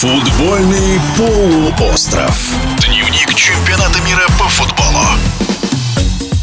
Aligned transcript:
Футбольный 0.00 1.00
полуостров. 1.16 2.54
Дневник 2.86 3.34
чемпионата 3.34 3.98
мира 4.06 4.28
по 4.38 4.44
футболу. 4.44 5.04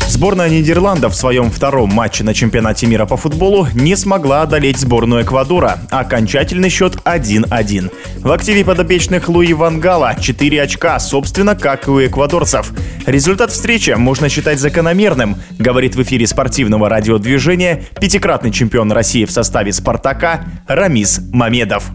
Сборная 0.09 0.49
Нидерландов 0.49 1.13
в 1.13 1.15
своем 1.15 1.49
втором 1.49 1.89
матче 1.93 2.25
на 2.25 2.33
чемпионате 2.33 2.85
мира 2.85 3.05
по 3.05 3.15
футболу 3.15 3.69
не 3.73 3.95
смогла 3.95 4.41
одолеть 4.41 4.77
сборную 4.77 5.23
Эквадора. 5.23 5.79
Окончательный 5.89 6.67
счет 6.67 6.97
1-1. 7.05 7.93
В 8.17 8.31
активе 8.33 8.65
подопечных 8.65 9.29
Луи 9.29 9.53
Вангала 9.53 10.15
4 10.19 10.61
очка, 10.61 10.99
собственно, 10.99 11.55
как 11.55 11.87
и 11.87 11.91
у 11.91 12.05
эквадорцев. 12.05 12.73
Результат 13.05 13.51
встречи 13.53 13.91
можно 13.91 14.27
считать 14.27 14.59
закономерным, 14.59 15.37
говорит 15.57 15.95
в 15.95 16.03
эфире 16.03 16.27
спортивного 16.27 16.89
радиодвижения 16.89 17.85
пятикратный 18.01 18.51
чемпион 18.51 18.91
России 18.91 19.23
в 19.23 19.31
составе 19.31 19.71
«Спартака» 19.71 20.43
Рамис 20.67 21.21
Мамедов. 21.31 21.89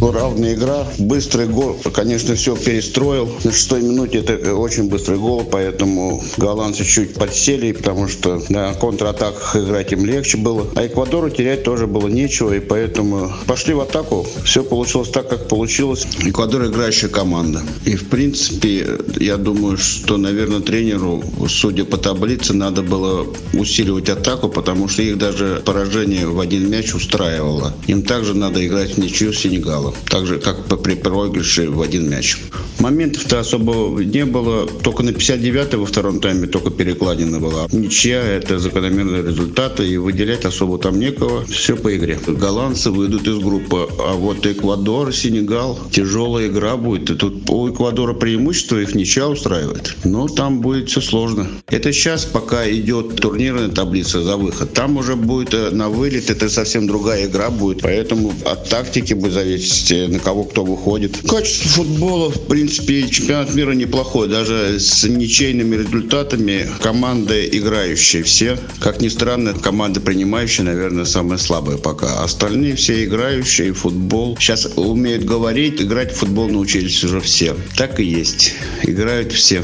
Равная 0.00 0.54
игра, 0.54 0.86
быстрый 0.98 1.46
гол, 1.46 1.76
конечно, 1.92 2.34
все 2.34 2.56
перестроил. 2.56 3.28
На 3.44 3.52
шестой 3.52 3.82
минуте 3.82 4.18
это 4.18 4.54
очень 4.54 4.88
быстрый 4.88 5.18
гол, 5.18 5.44
поэтому 5.44 6.22
голландцы 6.36 6.84
чуть 6.84 7.14
подсели, 7.14 7.72
потому 7.72 8.08
что 8.08 8.40
на 8.48 8.74
контратаках 8.74 9.56
играть 9.56 9.92
им 9.92 10.04
легче 10.04 10.38
было. 10.38 10.66
А 10.76 10.86
Эквадору 10.86 11.30
терять 11.30 11.64
тоже 11.64 11.86
было 11.86 12.08
нечего, 12.08 12.54
и 12.54 12.60
поэтому 12.60 13.32
пошли 13.46 13.74
в 13.74 13.80
атаку. 13.80 14.26
Все 14.44 14.62
получилось 14.62 15.10
так, 15.10 15.28
как 15.28 15.48
получилось. 15.48 16.06
Эквадор 16.24 16.66
играющая 16.66 17.08
команда. 17.08 17.62
И, 17.84 17.96
в 17.96 18.08
принципе, 18.08 18.98
я 19.18 19.36
думаю, 19.36 19.78
что, 19.78 20.16
наверное, 20.16 20.60
тренеру, 20.60 21.24
судя 21.48 21.84
по 21.84 21.96
таблице, 21.96 22.54
надо 22.54 22.82
было 22.82 23.26
усиливать 23.52 24.08
атаку, 24.08 24.48
потому 24.48 24.88
что 24.88 25.02
их 25.02 25.18
даже 25.18 25.60
поражение 25.64 26.28
в 26.28 26.38
один 26.38 26.70
мяч 26.70 26.94
устраивало. 26.94 27.74
Им 27.88 28.02
также 28.02 28.34
надо 28.34 28.64
играть 28.64 28.94
в 28.94 28.98
ничью 28.98 29.32
Сенегала 29.32 29.87
было. 29.88 29.94
Так 30.08 30.26
же, 30.26 30.38
как 30.38 30.66
при 30.82 30.94
проигрыше 30.94 31.70
в 31.70 31.80
один 31.82 32.08
мяч. 32.08 32.36
Моментов-то 32.80 33.40
особо 33.40 34.02
не 34.02 34.24
было. 34.24 34.66
Только 34.66 35.02
на 35.02 35.10
59-й 35.10 35.76
во 35.76 35.86
втором 35.86 36.20
тайме 36.20 36.46
только 36.46 36.70
перекладина 36.70 37.40
была. 37.40 37.66
Ничья– 37.72 38.22
это 38.24 38.58
закономерные 38.58 39.22
результаты, 39.22 39.86
и 39.86 39.96
выделять 39.96 40.44
особо 40.44 40.78
там 40.78 40.98
некого. 40.98 41.44
Все 41.46 41.76
по 41.76 41.94
игре. 41.96 42.18
Голландцы 42.26 42.90
выйдут 42.90 43.26
из 43.26 43.38
группы, 43.38 43.88
а 43.98 44.14
вот 44.14 44.46
Эквадор, 44.46 45.12
Сенегал, 45.12 45.78
тяжелая 45.90 46.48
игра 46.48 46.76
будет. 46.76 47.10
И 47.10 47.14
тут 47.14 47.48
у 47.50 47.68
Эквадора 47.68 48.14
преимущество 48.14 48.78
их 48.78 48.94
ничья 48.94 49.28
устраивает. 49.28 49.96
Но 50.04 50.28
там 50.28 50.60
будет 50.60 50.88
все 50.88 51.00
сложно. 51.00 51.48
Это 51.68 51.92
сейчас, 51.92 52.24
пока 52.24 52.68
идет 52.70 53.16
турнирная 53.16 53.68
таблица 53.68 54.22
за 54.22 54.36
выход. 54.36 54.72
Там 54.72 54.96
уже 54.96 55.16
будет 55.16 55.54
э, 55.54 55.70
на 55.70 55.88
вылет, 55.88 56.30
это 56.30 56.48
совсем 56.48 56.86
другая 56.86 57.26
игра 57.26 57.50
будет. 57.50 57.82
Поэтому 57.82 58.32
от 58.44 58.68
тактики 58.68 59.14
будет 59.14 59.32
зависеть 59.32 59.77
есть 59.78 60.12
на 60.12 60.18
кого 60.18 60.44
кто 60.44 60.64
выходит. 60.64 61.18
Качество 61.28 61.68
футбола, 61.68 62.30
в 62.30 62.46
принципе, 62.46 63.08
чемпионат 63.08 63.54
мира 63.54 63.72
неплохой. 63.72 64.28
Даже 64.28 64.78
с 64.78 65.04
ничейными 65.04 65.76
результатами 65.76 66.66
команды 66.82 67.48
играющие 67.50 68.22
все. 68.22 68.58
Как 68.80 69.00
ни 69.00 69.08
странно, 69.08 69.54
команды 69.54 70.00
принимающие, 70.00 70.64
наверное, 70.64 71.04
самые 71.04 71.38
слабые 71.38 71.78
пока. 71.78 72.22
Остальные 72.22 72.76
все 72.76 73.04
играющие 73.04 73.72
футбол. 73.72 74.36
Сейчас 74.38 74.66
умеют 74.76 75.24
говорить, 75.24 75.80
играть 75.80 76.12
в 76.12 76.18
футбол 76.18 76.48
научились 76.48 77.02
уже 77.04 77.20
все. 77.20 77.54
Так 77.76 78.00
и 78.00 78.04
есть. 78.04 78.54
Играют 78.82 79.32
все. 79.32 79.62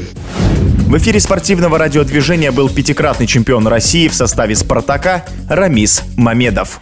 В 0.87 0.97
эфире 0.97 1.19
спортивного 1.19 1.77
радиодвижения 1.77 2.51
был 2.51 2.69
пятикратный 2.69 3.25
чемпион 3.25 3.67
России 3.67 4.07
в 4.07 4.13
составе 4.13 4.55
«Спартака» 4.55 5.25
Рамис 5.49 6.03
Мамедов. 6.15 6.79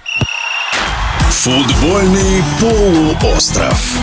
Футбольный 1.41 2.41
полуостров. 2.61 3.99